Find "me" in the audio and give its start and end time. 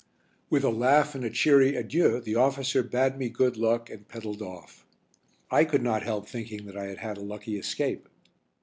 3.19-3.29